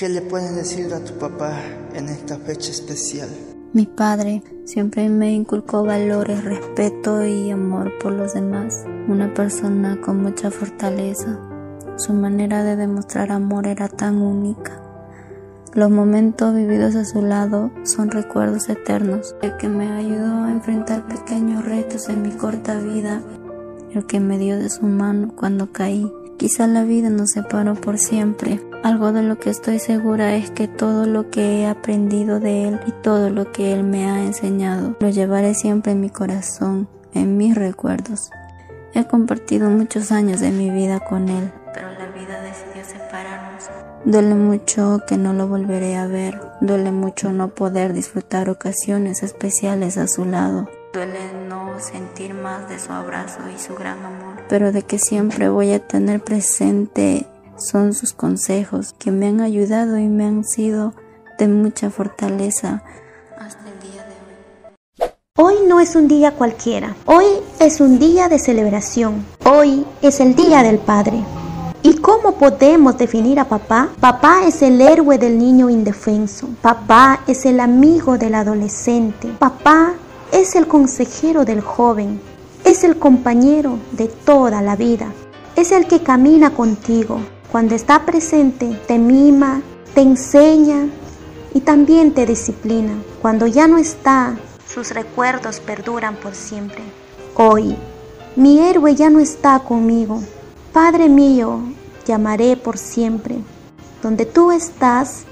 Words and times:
¿Qué 0.00 0.08
le 0.08 0.22
puedes 0.22 0.56
decir 0.56 0.94
a 0.94 1.04
tu 1.04 1.12
papá 1.18 1.52
en 1.92 2.08
esta 2.08 2.38
fecha 2.38 2.70
especial? 2.70 3.28
Mi 3.74 3.84
padre 3.84 4.42
siempre 4.64 5.06
me 5.10 5.30
inculcó 5.30 5.84
valores, 5.84 6.42
respeto 6.42 7.22
y 7.22 7.50
amor 7.50 7.92
por 8.02 8.12
los 8.12 8.32
demás. 8.32 8.82
Una 9.08 9.34
persona 9.34 10.00
con 10.00 10.22
mucha 10.22 10.50
fortaleza. 10.50 11.38
Su 11.98 12.14
manera 12.14 12.64
de 12.64 12.76
demostrar 12.76 13.30
amor 13.30 13.66
era 13.66 13.88
tan 13.88 14.22
única. 14.22 14.80
Los 15.74 15.90
momentos 15.90 16.54
vividos 16.54 16.96
a 16.96 17.04
su 17.04 17.20
lado 17.20 17.70
son 17.84 18.10
recuerdos 18.10 18.70
eternos, 18.70 19.36
el 19.42 19.54
que 19.58 19.68
me 19.68 19.92
ayudó 19.92 20.44
a 20.44 20.50
enfrentar 20.50 21.06
pequeños 21.08 21.62
retos 21.62 22.08
en 22.08 22.22
mi 22.22 22.30
corta 22.30 22.78
vida, 22.78 23.20
el 23.92 24.06
que 24.06 24.18
me 24.18 24.38
dio 24.38 24.58
de 24.58 24.70
su 24.70 24.86
mano 24.86 25.34
cuando 25.36 25.72
caí. 25.72 26.10
Quizá 26.38 26.66
la 26.66 26.84
vida 26.84 27.10
nos 27.10 27.32
separó 27.32 27.74
por 27.74 27.98
siempre. 27.98 28.62
Algo 28.82 29.12
de 29.12 29.22
lo 29.22 29.38
que 29.38 29.50
estoy 29.50 29.78
segura 29.78 30.34
es 30.36 30.50
que 30.50 30.66
todo 30.66 31.04
lo 31.04 31.28
que 31.28 31.60
he 31.60 31.66
aprendido 31.66 32.40
de 32.40 32.66
él 32.66 32.80
y 32.86 32.92
todo 32.92 33.28
lo 33.28 33.52
que 33.52 33.74
él 33.74 33.84
me 33.84 34.10
ha 34.10 34.24
enseñado 34.24 34.96
lo 34.98 35.10
llevaré 35.10 35.52
siempre 35.52 35.92
en 35.92 36.00
mi 36.00 36.08
corazón, 36.08 36.88
en 37.12 37.36
mis 37.36 37.54
recuerdos. 37.54 38.30
He 38.94 39.04
compartido 39.04 39.68
muchos 39.68 40.10
años 40.10 40.40
de 40.40 40.50
mi 40.50 40.70
vida 40.70 40.98
con 40.98 41.28
él, 41.28 41.52
pero 41.74 41.90
la 41.90 42.06
vida 42.06 42.40
decidió 42.40 42.82
separarnos. 42.82 43.68
Duele 44.06 44.34
mucho 44.34 45.02
que 45.06 45.18
no 45.18 45.34
lo 45.34 45.46
volveré 45.46 45.96
a 45.96 46.06
ver, 46.06 46.40
duele 46.62 46.90
mucho 46.90 47.32
no 47.32 47.54
poder 47.54 47.92
disfrutar 47.92 48.48
ocasiones 48.48 49.22
especiales 49.22 49.98
a 49.98 50.06
su 50.06 50.24
lado, 50.24 50.70
duele 50.94 51.20
no 51.46 51.78
sentir 51.78 52.32
más 52.32 52.66
de 52.70 52.78
su 52.78 52.92
abrazo 52.92 53.40
y 53.54 53.58
su 53.58 53.74
gran 53.74 53.98
amor, 53.98 54.36
pero 54.48 54.72
de 54.72 54.82
que 54.84 54.98
siempre 54.98 55.50
voy 55.50 55.74
a 55.74 55.86
tener 55.86 56.20
presente 56.24 57.26
son 57.60 57.94
sus 57.94 58.12
consejos 58.12 58.94
que 58.98 59.10
me 59.10 59.28
han 59.28 59.40
ayudado 59.40 59.98
y 59.98 60.08
me 60.08 60.24
han 60.24 60.44
sido 60.44 60.94
de 61.38 61.48
mucha 61.48 61.90
fortaleza 61.90 62.82
hasta 63.38 63.64
el 63.68 63.78
día 63.80 64.04
de 64.04 65.04
hoy. 65.04 65.10
Hoy 65.36 65.54
no 65.68 65.80
es 65.80 65.94
un 65.94 66.08
día 66.08 66.32
cualquiera, 66.32 66.96
hoy 67.06 67.24
es 67.60 67.80
un 67.80 67.98
día 67.98 68.28
de 68.28 68.38
celebración, 68.38 69.24
hoy 69.44 69.86
es 70.02 70.20
el 70.20 70.34
Día 70.34 70.62
del 70.62 70.78
Padre. 70.78 71.22
¿Y 71.82 71.94
cómo 71.94 72.32
podemos 72.32 72.98
definir 72.98 73.40
a 73.40 73.48
papá? 73.48 73.88
Papá 74.00 74.42
es 74.46 74.60
el 74.60 74.80
héroe 74.82 75.16
del 75.16 75.38
niño 75.38 75.70
indefenso. 75.70 76.48
Papá 76.60 77.20
es 77.26 77.46
el 77.46 77.58
amigo 77.58 78.18
del 78.18 78.34
adolescente. 78.34 79.28
Papá 79.38 79.94
es 80.30 80.56
el 80.56 80.66
consejero 80.66 81.46
del 81.46 81.62
joven. 81.62 82.20
Es 82.64 82.84
el 82.84 82.98
compañero 82.98 83.78
de 83.92 84.08
toda 84.08 84.60
la 84.60 84.76
vida. 84.76 85.10
Es 85.56 85.72
el 85.72 85.86
que 85.86 86.02
camina 86.02 86.50
contigo. 86.50 87.18
Cuando 87.52 87.74
está 87.74 88.04
presente, 88.06 88.78
te 88.86 88.98
mima, 88.98 89.62
te 89.94 90.02
enseña 90.02 90.86
y 91.54 91.60
también 91.60 92.12
te 92.12 92.26
disciplina. 92.26 92.94
Cuando 93.22 93.46
ya 93.46 93.66
no 93.66 93.78
está, 93.78 94.36
sus 94.66 94.90
recuerdos 94.92 95.60
perduran 95.60 96.16
por 96.16 96.34
siempre. 96.34 96.82
Hoy, 97.34 97.76
mi 98.36 98.60
héroe 98.60 98.94
ya 98.94 99.10
no 99.10 99.18
está 99.18 99.58
conmigo 99.60 100.20
Padre 100.72 101.08
mío, 101.08 101.62
llamaré 102.06 102.56
por 102.56 102.78
siempre. 102.78 103.38
Donde 104.04 104.24
tú 104.24 104.52
estás, 104.52 105.24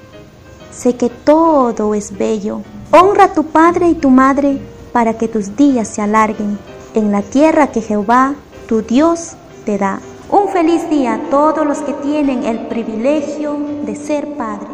sé 0.72 0.96
que 0.96 1.10
todo 1.10 1.94
es 1.94 2.18
bello. 2.18 2.62
Honra 2.90 3.26
a 3.26 3.32
tu 3.34 3.44
padre 3.44 3.88
y 3.88 3.94
tu 3.94 4.10
madre 4.10 4.60
para 4.92 5.16
que 5.16 5.28
tus 5.28 5.54
días 5.54 5.86
se 5.86 6.02
alarguen 6.02 6.58
en 6.94 7.12
la 7.12 7.22
tierra 7.22 7.68
que 7.68 7.82
Jehová, 7.82 8.34
tu 8.66 8.82
Dios, 8.82 9.34
te 9.64 9.78
da. 9.78 10.00
Feliz 10.60 10.90
día 10.90 11.14
a 11.14 11.30
todos 11.30 11.64
los 11.64 11.78
que 11.82 11.92
tienen 11.92 12.42
el 12.42 12.66
privilegio 12.66 13.56
de 13.86 13.94
ser 13.94 14.26
padre. 14.36 14.66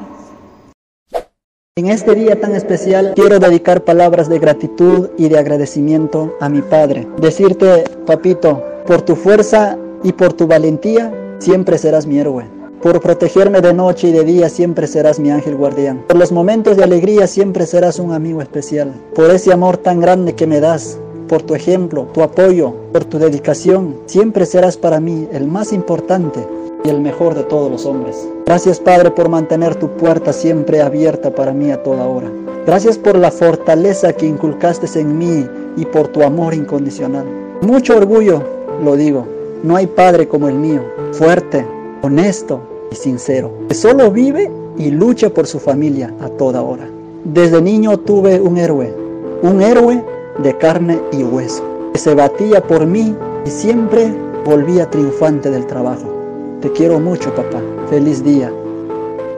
En 1.77 1.89
este 1.89 2.15
día 2.15 2.41
tan 2.41 2.55
especial 2.55 3.13
quiero 3.15 3.39
dedicar 3.39 3.85
palabras 3.85 4.31
de 4.31 4.39
gratitud 4.39 5.11
y 5.19 5.29
de 5.29 5.39
agradecimiento 5.39 6.39
a 6.41 6.49
mi 6.49 6.63
padre. 6.63 7.07
Decirte, 7.19 7.85
papito, 8.07 8.65
por 8.87 9.03
tu 9.03 9.15
fuerza 9.15 9.77
y 10.03 10.15
por 10.15 10.33
tu 10.33 10.47
valentía 10.47 11.37
siempre 11.39 11.77
serás 11.77 12.07
mi 12.07 12.19
héroe. 12.19 12.47
Por 12.81 13.03
protegerme 13.03 13.61
de 13.61 13.75
noche 13.75 14.09
y 14.09 14.13
de 14.13 14.25
día 14.25 14.49
siempre 14.49 14.87
serás 14.87 15.21
mi 15.21 15.31
ángel 15.31 15.55
guardián. 15.55 16.03
Por 16.09 16.17
los 16.17 16.33
momentos 16.33 16.79
de 16.79 16.85
alegría 16.85 17.27
siempre 17.27 17.67
serás 17.67 17.99
un 17.99 18.15
amigo 18.15 18.41
especial. 18.41 18.95
Por 19.15 19.31
ese 19.31 19.53
amor 19.53 19.77
tan 19.77 20.01
grande 20.01 20.35
que 20.35 20.47
me 20.47 20.61
das, 20.61 20.99
por 21.29 21.43
tu 21.43 21.55
ejemplo, 21.55 22.07
tu 22.13 22.23
apoyo, 22.23 22.75
por 22.93 23.05
tu 23.05 23.19
dedicación, 23.19 23.97
siempre 24.07 24.47
serás 24.47 24.77
para 24.77 25.01
mí 25.01 25.29
el 25.33 25.47
más 25.47 25.73
importante 25.73 26.41
y 26.85 26.91
el 26.91 27.01
mejor 27.01 27.35
de 27.35 27.45
todos 27.45 27.71
los 27.71 27.87
hombres. 27.87 28.29
Gracias 28.47 28.79
Padre 28.79 29.11
por 29.11 29.29
mantener 29.29 29.75
tu 29.75 29.89
puerta 29.89 30.33
siempre 30.33 30.83
abierta 30.83 31.35
para 31.35 31.53
mí 31.53 31.71
a 31.71 31.83
toda 31.83 32.07
hora. 32.07 32.31
Gracias 32.67 32.99
por 32.99 33.17
la 33.17 33.31
fortaleza 33.31 34.13
que 34.13 34.27
inculcaste 34.27 34.99
en 34.99 35.19
mí 35.19 35.47
y 35.77 35.85
por 35.87 36.09
tu 36.09 36.23
amor 36.23 36.55
incondicional. 36.55 37.27
Mucho 37.63 37.97
orgullo, 37.97 38.43
lo 38.83 38.97
digo, 38.97 39.27
no 39.63 39.77
hay 39.77 39.87
padre 39.87 40.29
como 40.29 40.49
el 40.49 40.55
mío, 40.55 40.83
fuerte, 41.13 41.65
honesto 42.03 42.61
y 42.91 42.97
sincero, 42.97 43.51
que 43.69 43.75
solo 43.75 44.11
vive 44.11 44.51
y 44.77 44.91
lucha 44.91 45.31
por 45.31 45.47
su 45.47 45.59
familia 45.59 46.13
a 46.21 46.29
toda 46.29 46.63
hora. 46.63 46.89
Desde 47.25 47.63
niño 47.63 47.99
tuve 47.99 48.41
un 48.41 48.59
héroe, 48.59 48.95
un 49.43 49.63
héroe 49.63 50.05
de 50.39 50.57
carne 50.59 51.01
y 51.13 51.23
hueso, 51.23 51.63
que 51.93 51.99
se 51.99 52.15
batía 52.15 52.63
por 52.63 52.87
mí 52.87 53.17
y 53.45 53.51
siempre 53.51 54.13
volvía 54.45 54.91
triunfante 54.91 55.51
del 55.51 55.67
trabajo. 55.67 56.13
Te 56.61 56.73
quiero 56.73 56.99
mucho, 56.99 57.35
papá. 57.35 57.61
Feliz 57.89 58.25
día. 58.25 58.53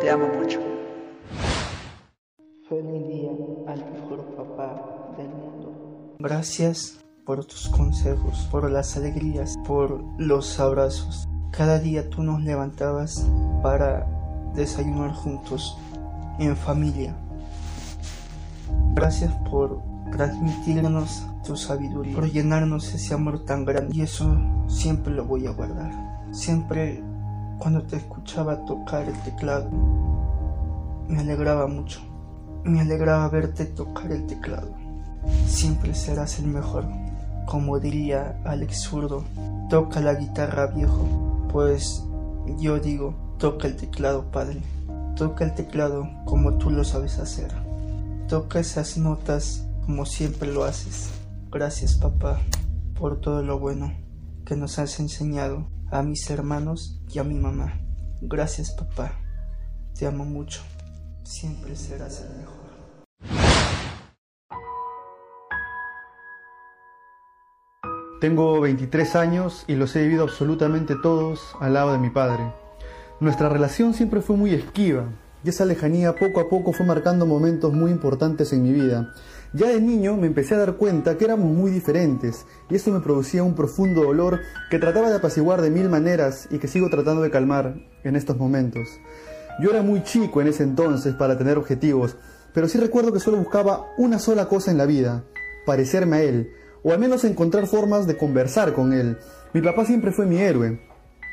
Te 0.00 0.10
amo 0.10 0.26
mucho. 0.38 0.60
Feliz 2.68 3.08
día 3.08 3.30
al 3.66 3.92
mejor 3.92 4.24
papá 4.36 5.14
del 5.16 5.28
mundo. 5.28 6.14
Gracias 6.18 6.98
por 7.24 7.44
tus 7.44 7.68
consejos, 7.68 8.48
por 8.50 8.70
las 8.70 8.96
alegrías, 8.96 9.56
por 9.66 10.00
los 10.18 10.60
abrazos. 10.60 11.28
Cada 11.50 11.78
día 11.78 12.08
tú 12.08 12.22
nos 12.22 12.42
levantabas 12.42 13.26
para 13.62 14.06
desayunar 14.54 15.12
juntos, 15.12 15.76
en 16.38 16.56
familia. 16.56 17.14
Gracias 18.94 19.32
por 19.50 19.82
transmitirnos 20.10 21.26
tu 21.44 21.56
sabiduría, 21.56 22.14
por 22.14 22.30
llenarnos 22.30 22.92
ese 22.94 23.14
amor 23.14 23.44
tan 23.44 23.64
grande. 23.64 23.96
Y 23.96 24.02
eso 24.02 24.36
siempre 24.68 25.12
lo 25.12 25.24
voy 25.24 25.46
a 25.46 25.52
guardar. 25.52 25.92
Siempre 26.32 27.02
cuando 27.58 27.82
te 27.82 27.96
escuchaba 27.96 28.64
tocar 28.64 29.08
el 29.08 29.18
teclado, 29.22 29.70
me 31.08 31.20
alegraba 31.20 31.66
mucho. 31.66 32.00
Me 32.64 32.80
alegraba 32.80 33.28
verte 33.28 33.64
tocar 33.64 34.10
el 34.12 34.26
teclado. 34.26 34.74
Siempre 35.46 35.94
serás 35.94 36.38
el 36.38 36.46
mejor. 36.46 36.84
Como 37.46 37.78
diría 37.78 38.40
Alex 38.44 38.82
Zurdo, 38.82 39.24
toca 39.70 40.00
la 40.00 40.14
guitarra 40.14 40.66
viejo, 40.66 41.46
pues 41.52 42.04
yo 42.58 42.80
digo, 42.80 43.14
toca 43.38 43.68
el 43.68 43.76
teclado 43.76 44.30
padre, 44.30 44.62
toca 45.16 45.44
el 45.44 45.54
teclado 45.54 46.08
como 46.24 46.54
tú 46.54 46.70
lo 46.70 46.84
sabes 46.84 47.18
hacer, 47.18 47.52
toca 48.28 48.58
esas 48.58 48.96
notas 48.98 49.66
como 49.86 50.04
siempre 50.04 50.52
lo 50.52 50.64
haces. 50.64 51.10
Gracias 51.50 51.94
papá 51.94 52.40
por 52.98 53.20
todo 53.20 53.42
lo 53.42 53.60
bueno 53.60 53.94
que 54.44 54.56
nos 54.56 54.80
has 54.80 54.98
enseñado 54.98 55.68
a 55.90 56.02
mis 56.02 56.28
hermanos 56.28 57.00
y 57.08 57.20
a 57.20 57.24
mi 57.24 57.34
mamá. 57.34 57.80
Gracias 58.20 58.72
papá, 58.72 59.12
te 59.96 60.06
amo 60.06 60.24
mucho, 60.24 60.60
siempre 61.22 61.76
serás 61.76 62.22
el 62.22 62.36
mejor. 62.36 62.56
Tengo 68.20 68.60
23 68.60 69.14
años 69.14 69.64
y 69.68 69.76
los 69.76 69.94
he 69.94 70.02
vivido 70.02 70.24
absolutamente 70.24 70.96
todos 71.00 71.54
al 71.60 71.74
lado 71.74 71.92
de 71.92 71.98
mi 71.98 72.10
padre. 72.10 72.52
Nuestra 73.20 73.48
relación 73.48 73.94
siempre 73.94 74.20
fue 74.20 74.36
muy 74.36 74.52
esquiva 74.52 75.04
y 75.44 75.50
esa 75.50 75.64
lejanía 75.64 76.16
poco 76.16 76.40
a 76.40 76.48
poco 76.48 76.72
fue 76.72 76.84
marcando 76.84 77.24
momentos 77.24 77.72
muy 77.72 77.92
importantes 77.92 78.52
en 78.52 78.64
mi 78.64 78.72
vida. 78.72 79.14
Ya 79.56 79.68
de 79.68 79.80
niño 79.80 80.18
me 80.18 80.26
empecé 80.26 80.54
a 80.54 80.58
dar 80.58 80.74
cuenta 80.74 81.16
que 81.16 81.24
éramos 81.24 81.50
muy 81.50 81.70
diferentes 81.70 82.44
y 82.68 82.74
eso 82.74 82.90
me 82.90 83.00
producía 83.00 83.42
un 83.42 83.54
profundo 83.54 84.02
dolor 84.02 84.40
que 84.70 84.78
trataba 84.78 85.08
de 85.08 85.16
apaciguar 85.16 85.62
de 85.62 85.70
mil 85.70 85.88
maneras 85.88 86.46
y 86.50 86.58
que 86.58 86.68
sigo 86.68 86.90
tratando 86.90 87.22
de 87.22 87.30
calmar 87.30 87.74
en 88.04 88.16
estos 88.16 88.36
momentos. 88.36 88.86
Yo 89.62 89.70
era 89.70 89.80
muy 89.80 90.02
chico 90.02 90.42
en 90.42 90.48
ese 90.48 90.62
entonces 90.62 91.14
para 91.14 91.38
tener 91.38 91.56
objetivos, 91.56 92.18
pero 92.52 92.68
sí 92.68 92.76
recuerdo 92.76 93.14
que 93.14 93.20
solo 93.20 93.38
buscaba 93.38 93.86
una 93.96 94.18
sola 94.18 94.46
cosa 94.46 94.70
en 94.70 94.76
la 94.76 94.84
vida, 94.84 95.24
parecerme 95.64 96.16
a 96.16 96.22
él, 96.22 96.50
o 96.82 96.92
al 96.92 96.98
menos 96.98 97.24
encontrar 97.24 97.66
formas 97.66 98.06
de 98.06 98.18
conversar 98.18 98.74
con 98.74 98.92
él. 98.92 99.16
Mi 99.54 99.62
papá 99.62 99.86
siempre 99.86 100.12
fue 100.12 100.26
mi 100.26 100.36
héroe, 100.36 100.82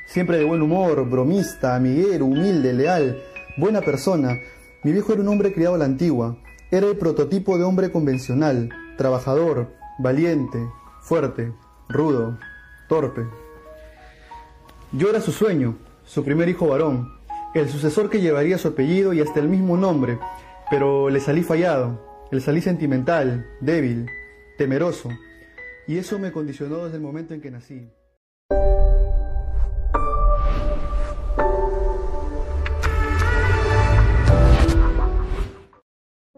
siempre 0.08 0.38
de 0.38 0.46
buen 0.46 0.62
humor, 0.62 1.10
bromista, 1.10 1.76
amiguero, 1.76 2.28
humilde, 2.28 2.72
leal, 2.72 3.22
buena 3.58 3.81
persona. 3.81 4.40
Mi 4.81 4.94
viejo 4.94 5.12
era 5.12 5.22
un 5.22 5.28
hombre 5.28 5.54
criado 5.54 5.76
a 5.76 5.80
la 5.80 5.86
antigua, 5.86 6.38
era 6.74 6.88
el 6.88 6.98
prototipo 6.98 7.60
de 7.60 7.64
hombre 7.64 7.92
convencional, 7.92 8.72
trabajador, 8.98 9.68
valiente, 10.00 10.58
fuerte, 11.02 11.54
rudo, 11.88 12.40
torpe. 12.90 13.28
Yo 14.92 15.12
era 15.12 15.22
su 15.22 15.31
sueño, 15.31 15.78
su 16.04 16.24
primer 16.24 16.50
hijo 16.50 16.66
varón, 16.66 17.14
el 17.54 17.70
sucesor 17.70 18.10
que 18.10 18.22
llevaría 18.22 18.58
su 18.58 18.70
apellido 18.70 19.14
y 19.14 19.22
hasta 19.22 19.40
el 19.40 19.50
mismo 19.50 19.78
nombre, 19.78 20.18
pero 20.72 21.12
le 21.12 21.20
salí 21.20 21.44
fallado, 21.44 22.28
le 22.31 22.42
salí 22.42 22.60
sentimental, 22.60 23.46
débil, 23.62 24.08
temeroso, 24.58 25.10
y 25.88 26.00
eso 26.00 26.18
me 26.18 26.31
condicionó 26.31 26.86
desde 26.86 26.98
el 26.98 27.04
momento 27.04 27.36
en 27.36 27.42
que 27.42 27.52
nací. 27.52 27.88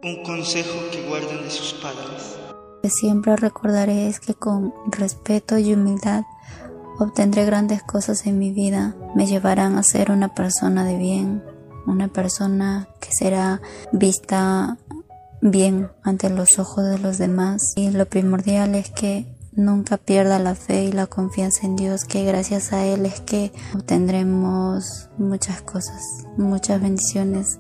Un 0.06 0.22
consejo 0.22 0.92
que 0.92 1.02
guarden 1.07 1.42
de 1.42 1.50
sus 1.50 1.74
padres. 1.81 2.38
Que 2.84 2.92
siempre 2.92 3.36
recordaré 3.38 4.07
es 4.07 4.19
que 4.19 4.36
con 4.36 4.72
respeto 4.92 5.57
y 5.57 5.74
humildad 5.74 6.25
obtendré 7.00 7.44
grandes 7.44 7.81
cosas 7.81 8.28
en 8.28 8.38
mi 8.38 8.52
vida, 8.52 8.96
me 9.16 9.25
llevarán 9.25 9.80
a 9.80 9.81
ser 9.81 10.12
una 10.12 10.36
persona 10.36 10.86
de 10.86 11.00
bien, 11.00 11.44
una 11.88 12.07
persona 12.07 12.88
que 13.00 13.10
será 13.18 13.63
vista 13.94 14.78
bien 15.42 15.90
ante 16.04 16.30
los 16.30 16.60
ojos 16.60 16.84
de 16.86 17.00
los 17.00 17.18
demás. 17.18 17.74
Y 17.75 17.90
lo 17.90 18.06
primordial 18.06 18.75
es 18.75 18.92
que 18.92 19.25
nunca 19.54 19.98
pierda 19.98 20.38
la 20.38 20.54
fe 20.54 20.84
y 20.84 20.92
la 20.92 21.07
confianza 21.07 21.66
en 21.66 21.75
Dios, 21.75 22.06
que 22.06 22.24
gracias 22.25 22.74
a 22.74 22.86
Él 22.86 23.07
es 23.07 23.22
que 23.22 23.52
obtendremos 23.74 25.10
muchas 25.18 25.63
cosas, 25.63 26.04
muchas 26.38 26.80
bendiciones 26.80 27.57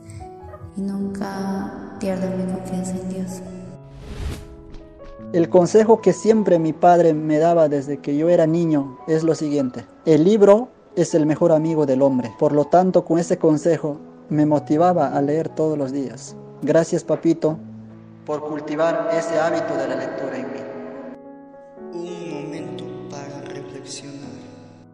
y 0.77 0.81
nunca 0.81 1.97
pierda 1.99 2.29
mi 2.35 2.51
confianza 2.51 2.91
en 2.91 3.09
Dios. 3.09 3.41
El 5.33 5.49
consejo 5.49 6.01
que 6.01 6.13
siempre 6.13 6.59
mi 6.59 6.71
padre 6.71 7.13
me 7.13 7.39
daba 7.39 7.67
desde 7.67 7.97
que 7.97 8.15
yo 8.15 8.29
era 8.29 8.47
niño 8.47 8.99
es 9.07 9.23
lo 9.23 9.35
siguiente. 9.35 9.85
El 10.05 10.23
libro 10.23 10.69
es 10.95 11.13
el 11.13 11.25
mejor 11.25 11.51
amigo 11.51 11.85
del 11.85 12.01
hombre. 12.01 12.31
Por 12.39 12.53
lo 12.53 12.65
tanto, 12.65 13.03
con 13.03 13.19
ese 13.19 13.37
consejo 13.37 13.97
me 14.29 14.45
motivaba 14.45 15.09
a 15.09 15.21
leer 15.21 15.49
todos 15.49 15.77
los 15.77 15.91
días. 15.91 16.35
Gracias, 16.61 17.03
papito, 17.03 17.57
por 18.25 18.41
cultivar 18.47 19.09
ese 19.13 19.37
hábito 19.39 19.75
de 19.75 19.87
la 19.87 19.95
lectura 19.95 20.37
en 20.37 20.45
mí. 20.51 20.59
Un 21.93 22.45
momento 22.45 22.83
para 23.11 23.41
reflexionar. 23.41 24.15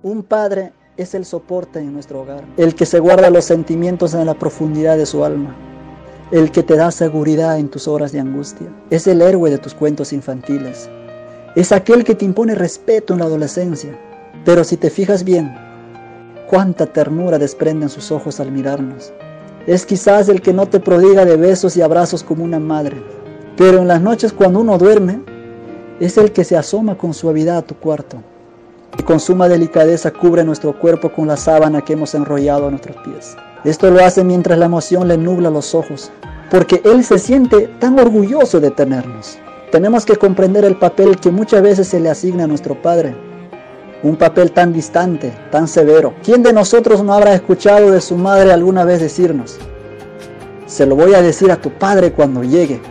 Un 0.03 0.23
padre 0.23 0.73
es 0.97 1.13
el 1.13 1.25
soporte 1.25 1.79
en 1.79 1.93
nuestro 1.93 2.21
hogar, 2.21 2.43
el 2.57 2.75
que 2.75 2.85
se 2.85 2.99
guarda 2.99 3.29
los 3.29 3.45
sentimientos 3.45 4.13
en 4.13 4.25
la 4.25 4.33
profundidad 4.33 4.97
de 4.97 5.05
su 5.05 5.23
alma, 5.23 5.55
el 6.31 6.49
que 6.51 6.63
te 6.63 6.77
da 6.77 6.91
seguridad 6.91 7.59
en 7.59 7.67
tus 7.67 7.87
horas 7.87 8.13
de 8.13 8.19
angustia. 8.19 8.67
Es 8.89 9.05
el 9.07 9.21
héroe 9.21 9.49
de 9.49 9.57
tus 9.57 9.73
cuentos 9.73 10.13
infantiles. 10.13 10.89
Es 11.55 11.73
aquel 11.73 12.05
que 12.05 12.15
te 12.15 12.23
impone 12.23 12.55
respeto 12.55 13.13
en 13.13 13.19
la 13.19 13.25
adolescencia. 13.25 13.99
Pero 14.45 14.63
si 14.63 14.77
te 14.77 14.89
fijas 14.89 15.25
bien, 15.25 15.53
cuánta 16.49 16.85
ternura 16.85 17.37
desprenden 17.37 17.89
sus 17.89 18.11
ojos 18.11 18.39
al 18.39 18.51
mirarnos. 18.51 19.13
Es 19.67 19.85
quizás 19.85 20.29
el 20.29 20.41
que 20.41 20.53
no 20.53 20.67
te 20.67 20.79
prodiga 20.79 21.25
de 21.25 21.35
besos 21.35 21.77
y 21.77 21.81
abrazos 21.81 22.23
como 22.23 22.43
una 22.43 22.59
madre, 22.59 22.97
pero 23.57 23.79
en 23.79 23.87
las 23.87 24.01
noches 24.01 24.33
cuando 24.33 24.59
uno 24.59 24.77
duerme, 24.77 25.21
es 25.99 26.17
el 26.17 26.31
que 26.31 26.43
se 26.43 26.57
asoma 26.57 26.97
con 26.97 27.13
suavidad 27.13 27.57
a 27.57 27.61
tu 27.61 27.75
cuarto 27.75 28.17
y 28.97 29.03
con 29.03 29.19
suma 29.19 29.47
delicadeza 29.47 30.11
cubre 30.11 30.43
nuestro 30.43 30.77
cuerpo 30.79 31.11
con 31.11 31.27
la 31.27 31.37
sábana 31.37 31.81
que 31.81 31.93
hemos 31.93 32.15
enrollado 32.15 32.67
a 32.67 32.71
nuestros 32.71 32.97
pies. 33.03 33.37
Esto 33.63 33.91
lo 33.91 34.03
hace 34.03 34.23
mientras 34.23 34.57
la 34.57 34.65
emoción 34.65 35.07
le 35.07 35.17
nubla 35.17 35.51
los 35.51 35.75
ojos, 35.75 36.11
porque 36.49 36.81
Él 36.83 37.03
se 37.03 37.19
siente 37.19 37.67
tan 37.79 37.99
orgulloso 37.99 38.59
de 38.59 38.71
tenernos. 38.71 39.37
Tenemos 39.71 40.03
que 40.03 40.15
comprender 40.15 40.65
el 40.65 40.77
papel 40.77 41.19
que 41.19 41.29
muchas 41.29 41.61
veces 41.61 41.87
se 41.87 41.99
le 41.99 42.09
asigna 42.09 42.45
a 42.45 42.47
nuestro 42.47 42.81
Padre, 42.81 43.15
un 44.01 44.15
papel 44.15 44.51
tan 44.51 44.73
distante, 44.73 45.31
tan 45.51 45.67
severo. 45.67 46.13
¿Quién 46.23 46.41
de 46.41 46.53
nosotros 46.53 47.03
no 47.03 47.13
habrá 47.13 47.35
escuchado 47.35 47.91
de 47.91 48.01
su 48.01 48.17
madre 48.17 48.51
alguna 48.51 48.83
vez 48.83 48.99
decirnos, 48.99 49.59
se 50.65 50.87
lo 50.87 50.95
voy 50.95 51.13
a 51.13 51.21
decir 51.21 51.51
a 51.51 51.61
tu 51.61 51.69
Padre 51.69 52.13
cuando 52.13 52.43
llegue? 52.43 52.81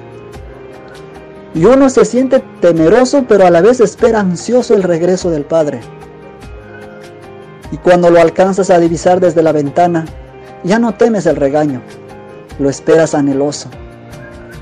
Y 1.52 1.64
uno 1.64 1.90
se 1.90 2.04
siente 2.04 2.44
temeroso, 2.60 3.24
pero 3.28 3.44
a 3.44 3.50
la 3.50 3.60
vez 3.60 3.80
espera 3.80 4.20
ansioso 4.20 4.72
el 4.72 4.84
regreso 4.84 5.30
del 5.30 5.44
Padre. 5.44 5.80
Y 7.72 7.76
cuando 7.78 8.08
lo 8.08 8.20
alcanzas 8.20 8.70
a 8.70 8.78
divisar 8.78 9.18
desde 9.18 9.42
la 9.42 9.50
ventana, 9.50 10.06
ya 10.64 10.78
no 10.78 10.94
temes 10.94 11.26
el 11.26 11.36
regaño, 11.36 11.80
lo 12.58 12.68
esperas 12.68 13.14
anheloso. 13.14 13.68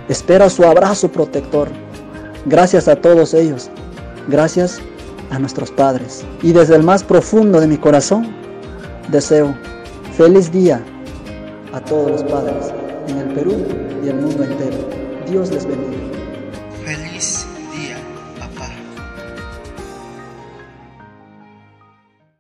Esperas 0.09 0.55
su 0.55 0.65
abrazo 0.65 1.11
protector. 1.11 1.69
Gracias 2.47 2.89
a 2.89 2.97
todos 2.97 3.35
ellos. 3.35 3.71
Gracias 4.29 4.81
a 5.31 5.39
nuestros 5.39 5.71
padres. 5.71 6.25
Y 6.43 6.53
desde 6.53 6.77
el 6.77 6.83
más 6.83 7.05
profundo 7.05 7.61
de 7.61 7.67
mi 7.67 7.77
corazón, 7.77 8.35
deseo 9.09 9.55
feliz 10.17 10.50
día 10.50 10.83
a 11.73 11.81
todos 11.81 12.11
los 12.11 12.25
padres 12.25 12.73
en 13.09 13.19
el 13.19 13.29
Perú 13.35 13.55
y 14.03 14.09
el 14.09 14.17
mundo 14.17 14.45
entero. 14.45 14.79
Dios 15.29 15.50
les 15.50 15.67
bendiga. 15.67 16.18